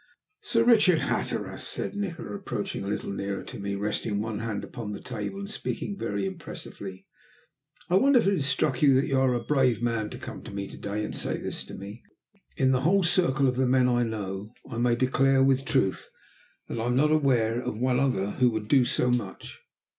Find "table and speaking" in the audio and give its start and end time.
4.99-5.95